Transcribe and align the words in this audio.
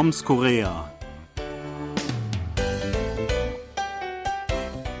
Toms 0.00 0.24
Korea. 0.24 0.90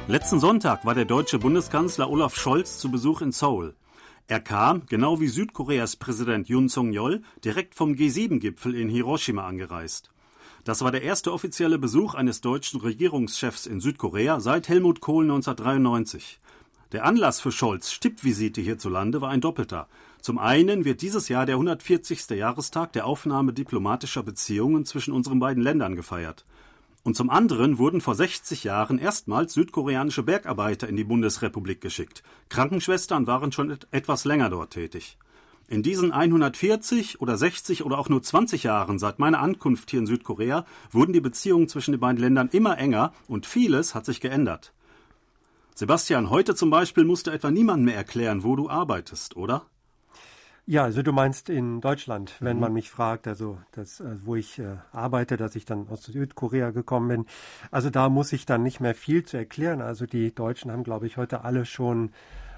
Letzten 0.08 0.40
Sonntag 0.40 0.84
war 0.84 0.94
der 0.94 1.06
deutsche 1.06 1.38
Bundeskanzler 1.38 2.10
Olaf 2.10 2.36
Scholz 2.36 2.78
zu 2.78 2.90
Besuch 2.90 3.22
in 3.22 3.32
Seoul. 3.32 3.74
Er 4.28 4.40
kam, 4.40 4.84
genau 4.84 5.18
wie 5.18 5.28
Südkoreas 5.28 5.96
Präsident 5.96 6.50
Yoon 6.50 6.68
Song-yeol, 6.68 7.22
direkt 7.42 7.74
vom 7.74 7.92
G7-Gipfel 7.92 8.74
in 8.74 8.90
Hiroshima 8.90 9.46
angereist. 9.46 10.10
Das 10.64 10.82
war 10.82 10.92
der 10.92 11.00
erste 11.00 11.32
offizielle 11.32 11.78
Besuch 11.78 12.12
eines 12.12 12.42
deutschen 12.42 12.78
Regierungschefs 12.82 13.64
in 13.64 13.80
Südkorea 13.80 14.40
seit 14.40 14.68
Helmut 14.68 15.00
Kohl 15.00 15.24
1993. 15.24 16.38
Der 16.92 17.06
Anlass 17.06 17.40
für 17.40 17.52
Scholz' 17.52 17.90
Stippvisite 17.90 18.60
hierzulande 18.60 19.22
war 19.22 19.30
ein 19.30 19.40
doppelter. 19.40 19.88
Zum 20.20 20.38
einen 20.38 20.84
wird 20.84 21.00
dieses 21.00 21.28
Jahr 21.28 21.46
der 21.46 21.54
140. 21.54 22.28
Jahrestag 22.30 22.92
der 22.92 23.06
Aufnahme 23.06 23.54
diplomatischer 23.54 24.22
Beziehungen 24.22 24.84
zwischen 24.84 25.12
unseren 25.12 25.40
beiden 25.40 25.62
Ländern 25.62 25.96
gefeiert. 25.96 26.44
Und 27.02 27.16
zum 27.16 27.30
anderen 27.30 27.78
wurden 27.78 28.02
vor 28.02 28.14
60 28.14 28.64
Jahren 28.64 28.98
erstmals 28.98 29.54
südkoreanische 29.54 30.22
Bergarbeiter 30.22 30.86
in 30.86 30.96
die 30.96 31.04
Bundesrepublik 31.04 31.80
geschickt. 31.80 32.22
Krankenschwestern 32.50 33.26
waren 33.26 33.52
schon 33.52 33.70
et 33.70 33.86
etwas 33.90 34.26
länger 34.26 34.50
dort 34.50 34.72
tätig. 34.72 35.16
In 35.66 35.82
diesen 35.82 36.12
140 36.12 37.22
oder 37.22 37.38
60 37.38 37.84
oder 37.86 37.98
auch 37.98 38.10
nur 38.10 38.22
20 38.22 38.64
Jahren 38.64 38.98
seit 38.98 39.18
meiner 39.18 39.38
Ankunft 39.38 39.90
hier 39.90 40.00
in 40.00 40.06
Südkorea 40.06 40.66
wurden 40.90 41.14
die 41.14 41.20
Beziehungen 41.20 41.68
zwischen 41.68 41.92
den 41.92 42.00
beiden 42.00 42.20
Ländern 42.20 42.50
immer 42.52 42.76
enger 42.76 43.14
und 43.28 43.46
vieles 43.46 43.94
hat 43.94 44.04
sich 44.04 44.20
geändert. 44.20 44.74
Sebastian, 45.74 46.28
heute 46.28 46.54
zum 46.54 46.68
Beispiel 46.68 47.04
musst 47.04 47.26
du 47.26 47.30
etwa 47.30 47.50
niemand 47.50 47.84
mehr 47.84 47.96
erklären, 47.96 48.42
wo 48.42 48.56
du 48.56 48.68
arbeitest, 48.68 49.36
oder? 49.36 49.64
Ja, 50.70 50.84
also 50.84 51.02
du 51.02 51.10
meinst 51.10 51.50
in 51.50 51.80
Deutschland, 51.80 52.36
wenn 52.38 52.58
mhm. 52.58 52.60
man 52.60 52.72
mich 52.74 52.90
fragt, 52.90 53.26
also 53.26 53.58
das, 53.72 53.98
äh, 53.98 54.04
wo 54.24 54.36
ich 54.36 54.60
äh, 54.60 54.76
arbeite, 54.92 55.36
dass 55.36 55.56
ich 55.56 55.64
dann 55.64 55.88
aus 55.88 56.04
Südkorea 56.04 56.70
gekommen 56.70 57.08
bin. 57.08 57.26
Also 57.72 57.90
da 57.90 58.08
muss 58.08 58.32
ich 58.32 58.46
dann 58.46 58.62
nicht 58.62 58.78
mehr 58.78 58.94
viel 58.94 59.24
zu 59.24 59.36
erklären. 59.36 59.82
Also 59.82 60.06
die 60.06 60.32
Deutschen 60.32 60.70
haben, 60.70 60.84
glaube 60.84 61.08
ich, 61.08 61.16
heute 61.16 61.42
alle 61.42 61.64
schon 61.64 62.12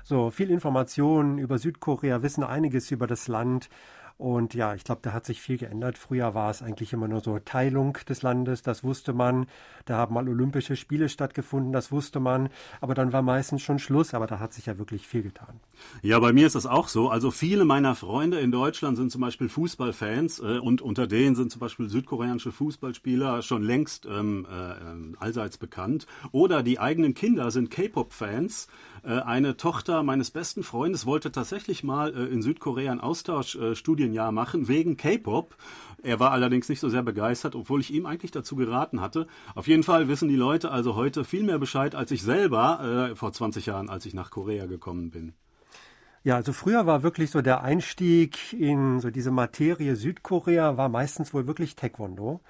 so 0.04 0.28
viel 0.28 0.50
Informationen 0.50 1.38
über 1.38 1.56
Südkorea, 1.56 2.20
wissen 2.20 2.44
einiges 2.44 2.90
über 2.90 3.06
das 3.06 3.28
Land 3.28 3.70
und 4.18 4.54
ja, 4.54 4.74
ich 4.74 4.84
glaube, 4.84 5.00
da 5.02 5.12
hat 5.12 5.26
sich 5.26 5.40
viel 5.40 5.58
geändert. 5.58 5.98
Früher 5.98 6.34
war 6.34 6.50
es 6.50 6.62
eigentlich 6.62 6.92
immer 6.92 7.08
nur 7.08 7.20
so 7.20 7.38
Teilung 7.38 7.98
des 8.08 8.22
Landes, 8.22 8.62
das 8.62 8.84
wusste 8.84 9.12
man. 9.12 9.46
Da 9.84 9.96
haben 9.96 10.14
mal 10.14 10.28
Olympische 10.28 10.76
Spiele 10.76 11.08
stattgefunden, 11.08 11.72
das 11.72 11.90
wusste 11.90 12.20
man. 12.20 12.48
Aber 12.80 12.94
dann 12.94 13.12
war 13.12 13.22
meistens 13.22 13.62
schon 13.62 13.78
Schluss, 13.78 14.14
aber 14.14 14.26
da 14.26 14.38
hat 14.38 14.52
sich 14.52 14.66
ja 14.66 14.78
wirklich 14.78 15.06
viel 15.06 15.22
getan. 15.22 15.60
Ja, 16.02 16.18
bei 16.20 16.32
mir 16.32 16.46
ist 16.46 16.54
das 16.54 16.66
auch 16.66 16.88
so. 16.88 17.08
Also 17.08 17.30
viele 17.30 17.64
meiner 17.64 17.94
Freunde 17.94 18.38
in 18.38 18.52
Deutschland 18.52 18.96
sind 18.96 19.10
zum 19.10 19.20
Beispiel 19.20 19.48
Fußballfans 19.48 20.40
äh, 20.40 20.58
und 20.58 20.82
unter 20.82 21.06
denen 21.06 21.34
sind 21.34 21.50
zum 21.50 21.60
Beispiel 21.60 21.88
südkoreanische 21.88 22.52
Fußballspieler 22.52 23.42
schon 23.42 23.62
längst 23.62 24.06
ähm, 24.06 24.46
äh, 24.50 25.16
allseits 25.18 25.58
bekannt. 25.58 26.06
Oder 26.30 26.62
die 26.62 26.78
eigenen 26.78 27.14
Kinder 27.14 27.50
sind 27.50 27.70
K-Pop-Fans. 27.70 28.68
Äh, 29.04 29.20
eine 29.20 29.56
Tochter 29.56 30.02
meines 30.02 30.30
besten 30.30 30.62
Freundes 30.62 31.06
wollte 31.06 31.32
tatsächlich 31.32 31.82
mal 31.82 32.14
äh, 32.14 32.26
in 32.26 32.42
Südkorea 32.42 32.92
ein 32.92 33.00
Austauschstudienjahr 34.02 34.32
machen 34.32 34.68
wegen 34.68 34.96
K-Pop. 34.96 35.56
Er 36.02 36.18
war 36.18 36.32
allerdings 36.32 36.68
nicht 36.68 36.80
so 36.80 36.88
sehr 36.88 37.02
begeistert, 37.02 37.54
obwohl 37.54 37.80
ich 37.80 37.92
ihm 37.92 38.06
eigentlich 38.06 38.32
dazu 38.32 38.56
geraten 38.56 39.00
hatte. 39.00 39.28
Auf 39.54 39.68
jeden 39.68 39.84
Fall 39.84 40.08
wissen 40.08 40.28
die 40.28 40.36
Leute 40.36 40.70
also 40.70 40.96
heute 40.96 41.24
viel 41.24 41.44
mehr 41.44 41.58
Bescheid 41.58 41.94
als 41.94 42.10
ich 42.10 42.22
selber 42.22 43.10
äh, 43.12 43.16
vor 43.16 43.32
20 43.32 43.66
Jahren, 43.66 43.88
als 43.88 44.04
ich 44.04 44.14
nach 44.14 44.30
Korea 44.30 44.66
gekommen 44.66 45.10
bin. 45.10 45.34
Ja, 46.24 46.36
also 46.36 46.52
früher 46.52 46.86
war 46.86 47.02
wirklich 47.02 47.30
so 47.30 47.40
der 47.40 47.62
Einstieg 47.62 48.52
in 48.52 49.00
so 49.00 49.10
diese 49.10 49.30
Materie 49.30 49.96
Südkorea 49.96 50.76
war 50.76 50.88
meistens 50.88 51.32
wohl 51.34 51.46
wirklich 51.46 51.76
Taekwondo. 51.76 52.40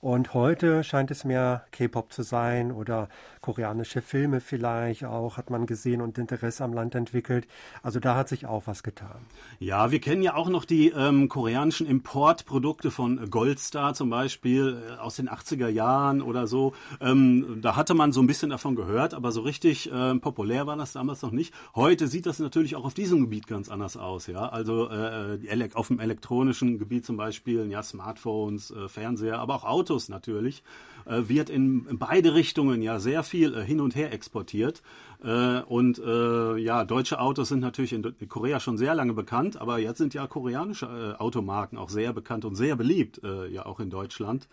Und 0.00 0.32
heute 0.32 0.82
scheint 0.82 1.10
es 1.10 1.24
mehr 1.24 1.66
K-Pop 1.72 2.10
zu 2.10 2.22
sein 2.22 2.72
oder 2.72 3.10
koreanische 3.42 4.00
Filme 4.00 4.40
vielleicht 4.40 5.04
auch, 5.04 5.36
hat 5.36 5.50
man 5.50 5.66
gesehen 5.66 6.00
und 6.00 6.16
Interesse 6.16 6.64
am 6.64 6.72
Land 6.72 6.94
entwickelt. 6.94 7.46
Also 7.82 8.00
da 8.00 8.16
hat 8.16 8.28
sich 8.28 8.46
auch 8.46 8.66
was 8.66 8.82
getan. 8.82 9.18
Ja, 9.58 9.90
wir 9.90 10.00
kennen 10.00 10.22
ja 10.22 10.34
auch 10.34 10.48
noch 10.48 10.64
die 10.64 10.88
ähm, 10.88 11.28
koreanischen 11.28 11.86
Importprodukte 11.86 12.90
von 12.90 13.28
Goldstar 13.30 13.92
zum 13.92 14.08
Beispiel 14.08 14.82
äh, 14.88 15.00
aus 15.00 15.16
den 15.16 15.28
80er 15.28 15.68
Jahren 15.68 16.22
oder 16.22 16.46
so. 16.46 16.72
Ähm, 17.02 17.58
da 17.60 17.76
hatte 17.76 17.92
man 17.92 18.12
so 18.12 18.22
ein 18.22 18.26
bisschen 18.26 18.48
davon 18.48 18.76
gehört, 18.76 19.12
aber 19.12 19.32
so 19.32 19.42
richtig 19.42 19.92
äh, 19.92 20.14
populär 20.14 20.66
war 20.66 20.76
das 20.76 20.92
damals 20.92 21.20
noch 21.20 21.32
nicht. 21.32 21.52
Heute 21.74 22.08
sieht 22.08 22.24
das 22.24 22.38
natürlich 22.38 22.74
auch 22.74 22.86
auf 22.86 22.94
diesem 22.94 23.20
Gebiet 23.20 23.46
ganz 23.46 23.68
anders 23.68 23.98
aus. 23.98 24.28
Ja, 24.28 24.48
also 24.48 24.88
äh, 24.88 25.38
auf 25.74 25.88
dem 25.88 26.00
elektronischen 26.00 26.78
Gebiet 26.78 27.04
zum 27.04 27.18
Beispiel, 27.18 27.70
ja, 27.70 27.82
Smartphones, 27.82 28.70
äh, 28.70 28.88
Fernseher, 28.88 29.38
aber 29.38 29.54
auch 29.56 29.64
Autos 29.64 29.89
Autos 29.90 30.08
natürlich, 30.08 30.62
äh, 31.04 31.22
wird 31.26 31.50
in, 31.50 31.98
beide 31.98 32.34
Richtungen 32.34 32.80
ja 32.80 33.00
sehr 33.00 33.24
viel 33.24 33.54
äh, 33.54 33.64
hin 33.64 33.80
und 33.80 33.96
her 33.96 34.12
exportiert. 34.12 34.82
Äh, 35.22 35.60
und 35.62 35.98
äh, 35.98 36.56
ja, 36.56 36.84
deutsche 36.84 37.20
Autos 37.20 37.48
sind 37.48 37.60
natürlich 37.60 37.92
in, 37.92 38.14
Korea 38.28 38.58
schon 38.58 38.78
sehr 38.78 38.94
lange 38.94 39.12
bekannt, 39.12 39.60
aber 39.60 39.78
jetzt 39.78 39.98
sind 39.98 40.14
ja 40.14 40.26
koreanische 40.26 40.86
äh, 40.86 41.20
Automarken 41.20 41.78
auch 41.78 41.90
sehr 41.90 42.12
bekannt 42.12 42.44
und 42.44 42.54
sehr 42.54 42.76
beliebt, 42.76 43.20
äh, 43.22 43.48
ja 43.48 43.66
auch 43.66 43.80
in 43.80 43.90
Deutschland. 43.90 44.48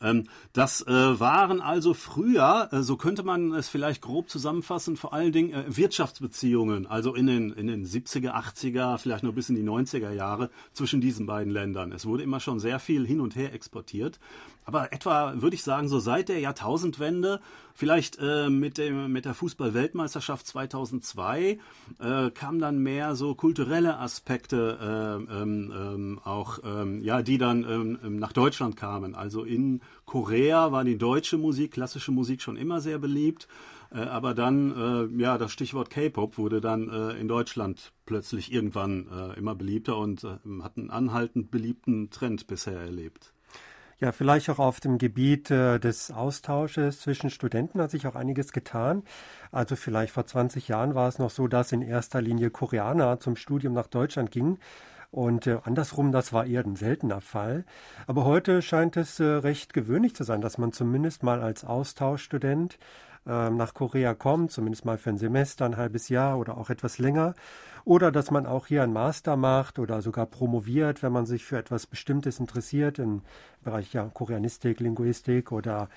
Ähm, 0.00 0.24
das 0.52 0.84
waren 0.86 1.60
also 1.60 1.94
früher, 1.94 2.68
so 2.72 2.96
könnte 2.96 3.22
man 3.22 3.52
es 3.52 3.68
vielleicht 3.68 4.02
grob 4.02 4.28
zusammenfassen, 4.28 4.96
vor 4.96 5.12
allen 5.12 5.32
Dingen 5.32 5.64
Wirtschaftsbeziehungen, 5.68 6.86
also 6.86 7.14
in 7.14 7.26
den, 7.26 7.50
in 7.52 7.66
den 7.66 7.86
70er, 7.86 8.32
80er, 8.32 8.98
vielleicht 8.98 9.22
nur 9.22 9.32
bis 9.32 9.48
in 9.48 9.56
die 9.56 9.62
90er 9.62 10.10
Jahre 10.10 10.50
zwischen 10.72 11.00
diesen 11.00 11.26
beiden 11.26 11.52
Ländern. 11.52 11.92
Es 11.92 12.06
wurde 12.06 12.22
immer 12.22 12.40
schon 12.40 12.60
sehr 12.60 12.78
viel 12.78 13.06
hin 13.06 13.20
und 13.20 13.36
her 13.36 13.54
exportiert. 13.54 14.20
Aber 14.66 14.92
etwa, 14.92 15.40
würde 15.40 15.54
ich 15.54 15.62
sagen, 15.62 15.88
so 15.88 16.00
seit 16.00 16.28
der 16.28 16.40
Jahrtausendwende, 16.40 17.40
vielleicht 17.72 18.18
äh, 18.20 18.50
mit, 18.50 18.78
dem, 18.78 19.12
mit 19.12 19.24
der 19.24 19.34
Fußball-Weltmeisterschaft 19.96 20.46
2002, 20.46 21.58
äh, 21.98 22.30
kamen 22.30 22.58
dann 22.58 22.78
mehr 22.78 23.16
so 23.16 23.34
kulturelle 23.34 23.98
Aspekte 23.98 24.78
äh, 25.28 25.42
ähm, 25.42 25.72
ähm, 25.74 26.20
auch, 26.24 26.58
ähm, 26.64 27.02
ja, 27.02 27.22
die 27.22 27.38
dann 27.38 27.64
ähm, 27.64 27.98
ähm, 28.04 28.18
nach 28.18 28.32
Deutschland 28.32 28.76
kamen. 28.76 29.14
Also 29.14 29.44
in 29.44 29.80
Korea 30.04 30.72
war 30.72 30.84
die 30.84 30.98
deutsche 30.98 31.38
Musik, 31.38 31.72
klassische 31.72 32.12
Musik 32.12 32.42
schon 32.42 32.56
immer 32.56 32.80
sehr 32.80 32.98
beliebt. 32.98 33.48
Äh, 33.90 34.00
aber 34.00 34.34
dann, 34.34 35.10
äh, 35.16 35.22
ja, 35.22 35.38
das 35.38 35.52
Stichwort 35.52 35.90
K-Pop 35.90 36.38
wurde 36.38 36.60
dann 36.60 36.90
äh, 36.90 37.12
in 37.12 37.28
Deutschland 37.28 37.92
plötzlich 38.04 38.52
irgendwann 38.52 39.08
äh, 39.08 39.38
immer 39.38 39.54
beliebter 39.54 39.96
und 39.96 40.24
hat 40.24 40.76
einen 40.76 40.90
anhaltend 40.90 41.50
beliebten 41.50 42.10
Trend 42.10 42.46
bisher 42.46 42.80
erlebt. 42.80 43.32
Ja, 43.98 44.12
vielleicht 44.12 44.50
auch 44.50 44.58
auf 44.58 44.78
dem 44.78 44.98
Gebiet 44.98 45.50
äh, 45.50 45.78
des 45.78 46.10
Austausches 46.10 47.00
zwischen 47.00 47.30
Studenten 47.30 47.80
hat 47.80 47.90
sich 47.90 48.06
auch 48.06 48.14
einiges 48.14 48.52
getan. 48.52 49.04
Also 49.50 49.74
vielleicht 49.74 50.12
vor 50.12 50.26
20 50.26 50.68
Jahren 50.68 50.94
war 50.94 51.08
es 51.08 51.18
noch 51.18 51.30
so, 51.30 51.48
dass 51.48 51.72
in 51.72 51.80
erster 51.80 52.20
Linie 52.20 52.50
Koreaner 52.50 53.20
zum 53.20 53.36
Studium 53.36 53.72
nach 53.72 53.86
Deutschland 53.86 54.30
gingen. 54.30 54.58
Und 55.10 55.46
äh, 55.46 55.60
andersrum, 55.64 56.12
das 56.12 56.34
war 56.34 56.44
eher 56.44 56.62
ein 56.62 56.76
seltener 56.76 57.22
Fall. 57.22 57.64
Aber 58.06 58.26
heute 58.26 58.60
scheint 58.60 58.98
es 58.98 59.18
äh, 59.18 59.24
recht 59.24 59.72
gewöhnlich 59.72 60.14
zu 60.14 60.24
sein, 60.24 60.42
dass 60.42 60.58
man 60.58 60.72
zumindest 60.72 61.22
mal 61.22 61.40
als 61.40 61.64
Austauschstudent 61.64 62.78
nach 63.26 63.74
Korea 63.74 64.14
kommt, 64.14 64.52
zumindest 64.52 64.84
mal 64.84 64.98
für 64.98 65.10
ein 65.10 65.18
Semester, 65.18 65.64
ein 65.64 65.76
halbes 65.76 66.08
Jahr 66.08 66.38
oder 66.38 66.56
auch 66.56 66.70
etwas 66.70 66.98
länger. 66.98 67.34
Oder 67.86 68.10
dass 68.10 68.32
man 68.32 68.46
auch 68.46 68.66
hier 68.66 68.82
einen 68.82 68.92
Master 68.92 69.36
macht 69.36 69.78
oder 69.78 70.02
sogar 70.02 70.26
promoviert, 70.26 71.04
wenn 71.04 71.12
man 71.12 71.24
sich 71.24 71.44
für 71.44 71.56
etwas 71.56 71.86
Bestimmtes 71.86 72.40
interessiert, 72.40 72.98
im 72.98 73.22
Bereich 73.62 73.92
ja, 73.92 74.10
Koreanistik, 74.12 74.80
Linguistik 74.80 75.52
oder 75.52 75.88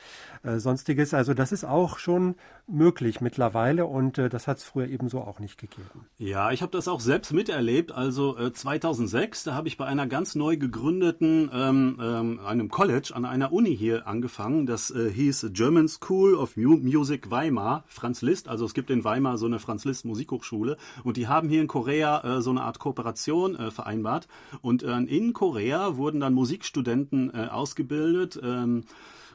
äh, 0.43 0.57
sonstiges. 0.57 1.15
Also 1.15 1.33
das 1.33 1.51
ist 1.51 1.63
auch 1.63 1.97
schon 1.97 2.35
möglich 2.67 3.21
mittlerweile 3.21 3.85
und 3.87 4.19
äh, 4.19 4.29
das 4.29 4.47
hat 4.47 4.57
es 4.57 4.63
früher 4.63 4.87
ebenso 4.87 5.21
auch 5.21 5.39
nicht 5.39 5.57
gegeben. 5.57 6.05
Ja, 6.19 6.51
ich 6.51 6.61
habe 6.61 6.71
das 6.71 6.87
auch 6.87 6.99
selbst 6.99 7.33
miterlebt. 7.33 7.91
Also 7.91 8.37
äh, 8.37 8.53
2006, 8.53 9.43
da 9.43 9.55
habe 9.55 9.67
ich 9.67 9.77
bei 9.77 9.85
einer 9.85 10.05
ganz 10.05 10.35
neu 10.35 10.57
gegründeten, 10.57 11.49
ähm, 11.51 11.97
ähm, 11.99 12.39
einem 12.45 12.69
College 12.69 13.13
an 13.15 13.25
einer 13.25 13.51
Uni 13.51 13.75
hier 13.75 14.07
angefangen. 14.07 14.67
Das 14.67 14.91
äh, 14.91 15.09
hieß 15.11 15.49
German 15.53 15.87
School 15.87 16.35
of 16.35 16.55
Music 16.55 17.18
Weimar, 17.31 17.83
Franz 17.87 18.21
Liszt. 18.21 18.47
Also 18.47 18.65
es 18.65 18.73
gibt 18.73 18.89
in 18.89 19.03
Weimar 19.03 19.37
so 19.37 19.45
eine 19.45 19.59
Franz 19.59 19.85
Liszt 19.85 20.05
Musikhochschule 20.05 20.77
und 21.03 21.17
die 21.17 21.27
haben 21.27 21.49
hier 21.49 21.61
in 21.61 21.67
Korea 21.67 22.37
äh, 22.37 22.41
so 22.41 22.49
eine 22.49 22.61
Art 22.61 22.79
Kooperation 22.79 23.55
äh, 23.55 23.71
vereinbart. 23.71 24.27
Und 24.61 24.83
in 24.83 25.33
Korea 25.33 25.97
wurden 25.97 26.19
dann 26.19 26.33
Musikstudenten 26.33 27.33
ausgebildet. 27.49 28.39
Ähm, 28.41 28.83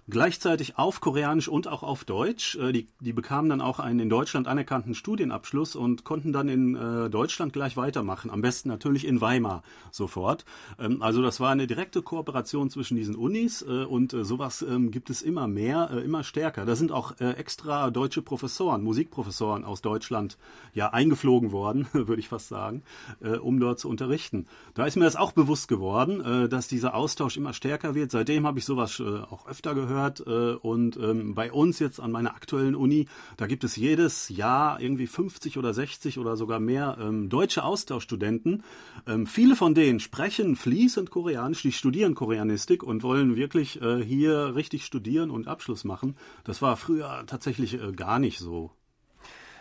gleichzeitig 0.09 0.79
auf 0.79 1.01
Koreanisch 1.01 1.49
und 1.49 1.67
auch 1.69 1.83
auf 1.83 2.05
Deutsch. 2.05 2.57
Äh, 2.57 2.73
die, 2.73 2.89
die 3.01 3.13
bekamen 3.13 3.49
dann 3.49 3.61
auch 3.61 3.79
einen 3.79 4.01
in 4.01 4.09
Deutschland 4.09 4.47
anerkannten 4.47 4.95
Studienabschluss 4.95 5.77
und 5.77 6.05
konnten 6.05 6.33
dann 6.33 6.49
in 6.49 6.75
äh, 6.75 7.11
Deutschland 7.11 7.53
gleich 7.53 7.77
weitermachen. 7.77 8.31
Am 8.31 8.43
besten 8.43 8.69
natürlich 8.69 9.07
in 9.07 9.21
Weimar 9.21 9.63
sofort. 9.91 10.45
Ähm, 10.79 11.03
also 11.03 11.23
das 11.23 11.41
war 11.41 11.51
eine 11.51 11.67
direkte 11.67 12.03
Kooperation 12.03 12.71
zwischen 12.71 12.97
diesen 12.97 13.17
Unis 13.17 13.63
äh, 13.63 13.85
und 13.85 14.13
äh, 14.13 14.25
sowas 14.25 14.63
ähm, 14.63 14.91
gibt 14.91 15.11
es 15.11 15.23
immer 15.23 15.47
mehr, 15.47 15.91
äh, 15.93 16.01
immer 16.01 16.23
stärker. 16.23 16.65
Da 16.67 16.77
sind 16.77 16.93
auch 16.93 17.19
äh, 17.21 17.35
extra 17.75 17.91
deutsche 17.91 18.23
Professoren, 18.23 18.83
Musikprofessoren 18.85 19.65
aus 19.65 19.83
Deutschland 19.83 20.39
ja 20.75 20.91
eingeflogen 20.93 21.51
worden, 21.51 21.87
würde 21.93 22.21
ich 22.21 22.29
fast 22.29 22.49
sagen, 22.49 22.83
äh, 23.21 23.37
um 23.37 23.59
dort 23.59 23.81
zu 23.81 23.89
unterrichten. 23.89 24.47
Da 24.75 24.87
ist 24.87 24.97
mir 24.97 25.05
das 25.05 25.17
auch 25.17 25.33
bewusst 25.33 25.67
geworden, 25.67 26.21
äh, 26.21 26.49
dass 26.49 26.69
dieser 26.69 26.95
Austausch 26.95 27.37
immer 27.37 27.53
stärker 27.53 27.95
wird. 27.95 28.13
Seitdem 28.13 28.47
habe 28.47 28.59
ich 28.59 28.65
sowas 28.65 29.01
äh, 29.01 29.03
auch 29.03 29.49
öfter 29.49 29.75
gehört 29.75 30.21
äh, 30.27 30.55
und 30.55 30.97
ähm, 30.97 31.35
bei 31.35 31.51
uns 31.51 31.81
jetzt 31.81 31.99
an 31.99 32.13
meiner 32.13 32.35
aktuellen 32.35 32.77
Uni, 32.77 33.07
da 33.37 33.47
gibt 33.47 33.65
es 33.65 33.75
jedes 33.75 34.29
Jahr 34.29 34.81
irgendwie 34.81 35.09
50 35.09 35.59
oder 35.59 35.75
60 35.75 36.19
oder 36.19 36.37
sogar 36.37 36.61
mehr 36.61 36.97
ähm, 37.01 37.29
deutsche 37.29 37.65
Austauschstudenten. 37.65 38.63
Ähm, 39.07 39.27
viele 39.27 39.57
von 39.57 39.75
denen 39.75 39.99
sprechen 39.99 40.55
fließend 40.55 41.11
Koreanisch, 41.11 41.63
die 41.63 41.73
studieren 41.73 42.15
Koreanistik 42.15 42.83
und 42.85 43.03
wollen 43.03 43.35
wirklich 43.35 43.83
äh, 43.83 44.03
hier 44.05 44.55
richtig 44.55 44.85
studieren 44.85 45.31
und 45.31 45.49
Abschluss 45.49 45.85
machen. 45.85 46.15
Das 46.45 46.63
war 46.63 46.77
früher 46.77 47.25
tatsächlich 47.27 47.64
äh, 47.73 47.93
gar 47.93 48.19
nicht 48.19 48.39
so. 48.39 48.73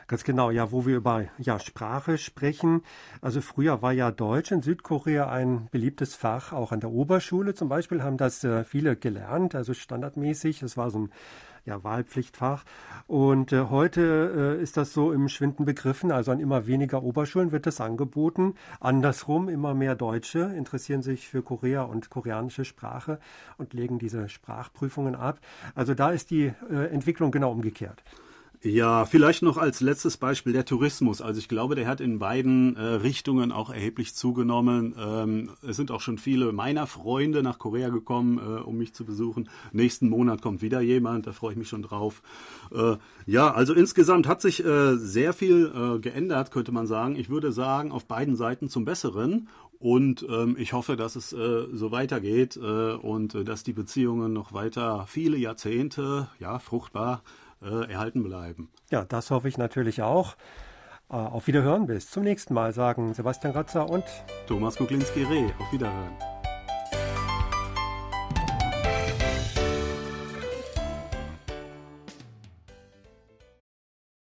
Ganz 0.07 0.23
genau, 0.23 0.51
ja, 0.51 0.71
wo 0.71 0.85
wir 0.85 0.97
über 0.97 1.25
ja, 1.37 1.59
Sprache 1.59 2.17
sprechen. 2.17 2.81
Also 3.21 3.41
früher 3.41 3.81
war 3.81 3.93
ja 3.93 4.11
Deutsch 4.11 4.51
in 4.51 4.61
Südkorea 4.61 5.29
ein 5.29 5.67
beliebtes 5.71 6.15
Fach, 6.15 6.53
auch 6.53 6.71
an 6.71 6.79
der 6.79 6.91
Oberschule 6.91 7.53
zum 7.53 7.69
Beispiel 7.69 8.03
haben 8.03 8.17
das 8.17 8.43
äh, 8.43 8.63
viele 8.63 8.95
gelernt, 8.95 9.55
also 9.55 9.73
standardmäßig. 9.73 10.63
Es 10.63 10.77
war 10.77 10.89
so 10.89 10.99
ein 10.99 11.11
ja, 11.65 11.83
Wahlpflichtfach. 11.83 12.63
Und 13.07 13.53
äh, 13.53 13.61
heute 13.69 14.57
äh, 14.59 14.61
ist 14.61 14.77
das 14.77 14.93
so 14.93 15.11
im 15.13 15.29
Schwinden 15.29 15.65
begriffen. 15.65 16.11
Also 16.11 16.31
an 16.31 16.39
immer 16.39 16.67
weniger 16.67 17.03
Oberschulen 17.03 17.51
wird 17.51 17.65
das 17.65 17.79
angeboten. 17.79 18.55
Andersrum, 18.79 19.49
immer 19.49 19.73
mehr 19.73 19.95
Deutsche 19.95 20.39
interessieren 20.39 21.01
sich 21.01 21.27
für 21.27 21.41
Korea 21.41 21.83
und 21.83 22.09
koreanische 22.09 22.65
Sprache 22.65 23.19
und 23.57 23.73
legen 23.73 23.99
diese 23.99 24.29
Sprachprüfungen 24.29 25.15
ab. 25.15 25.39
Also 25.75 25.93
da 25.93 26.11
ist 26.11 26.31
die 26.31 26.51
äh, 26.69 26.87
Entwicklung 26.91 27.31
genau 27.31 27.51
umgekehrt. 27.51 28.03
Ja, 28.65 29.03
vielleicht 29.05 29.41
noch 29.41 29.57
als 29.57 29.81
letztes 29.81 30.15
Beispiel 30.15 30.53
der 30.53 30.63
Tourismus. 30.63 31.21
Also 31.21 31.37
ich 31.37 31.49
glaube, 31.49 31.75
der 31.75 31.85
hat 31.85 31.99
in 31.99 32.17
beiden 32.17 32.77
äh, 32.77 32.81
Richtungen 32.81 33.51
auch 33.51 33.69
erheblich 33.69 34.15
zugenommen. 34.15 34.95
Ähm, 34.97 35.49
es 35.67 35.75
sind 35.75 35.91
auch 35.91 35.99
schon 35.99 36.17
viele 36.17 36.53
meiner 36.53 36.87
Freunde 36.87 37.43
nach 37.43 37.59
Korea 37.59 37.89
gekommen, 37.89 38.37
äh, 38.37 38.61
um 38.61 38.77
mich 38.77 38.93
zu 38.93 39.03
besuchen. 39.03 39.49
Nächsten 39.73 40.07
Monat 40.07 40.41
kommt 40.41 40.61
wieder 40.61 40.79
jemand, 40.79 41.27
da 41.27 41.33
freue 41.33 41.51
ich 41.51 41.57
mich 41.57 41.67
schon 41.67 41.81
drauf. 41.81 42.21
Äh, 42.73 42.95
ja, 43.25 43.51
also 43.53 43.73
insgesamt 43.73 44.29
hat 44.29 44.41
sich 44.41 44.63
äh, 44.63 44.95
sehr 44.95 45.33
viel 45.33 45.69
äh, 45.75 45.99
geändert, 45.99 46.51
könnte 46.51 46.71
man 46.71 46.87
sagen. 46.87 47.17
Ich 47.17 47.27
würde 47.29 47.51
sagen, 47.51 47.91
auf 47.91 48.05
beiden 48.05 48.37
Seiten 48.37 48.69
zum 48.69 48.85
Besseren. 48.85 49.49
Und 49.77 50.25
ähm, 50.29 50.55
ich 50.57 50.71
hoffe, 50.71 50.95
dass 50.95 51.17
es 51.17 51.33
äh, 51.33 51.65
so 51.73 51.91
weitergeht 51.91 52.55
äh, 52.55 52.93
und 52.93 53.35
äh, 53.35 53.43
dass 53.43 53.63
die 53.63 53.73
Beziehungen 53.73 54.31
noch 54.31 54.53
weiter 54.53 55.03
viele 55.09 55.35
Jahrzehnte 55.35 56.29
ja, 56.39 56.59
fruchtbar 56.59 57.23
äh, 57.63 57.91
erhalten 57.91 58.23
bleiben. 58.23 58.69
Ja, 58.91 59.05
das 59.05 59.31
hoffe 59.31 59.47
ich 59.47 59.57
natürlich 59.57 60.01
auch. 60.01 60.35
Äh, 61.09 61.15
auf 61.15 61.47
Wiederhören 61.47 61.87
bis 61.87 62.09
zum 62.09 62.23
nächsten 62.23 62.53
Mal, 62.53 62.73
sagen 62.73 63.13
Sebastian 63.13 63.53
Ratzer 63.53 63.89
und 63.89 64.05
Thomas 64.47 64.77
Kuklinski-Reh. 64.77 65.45
Auf 65.59 65.71
Wiederhören. 65.71 66.32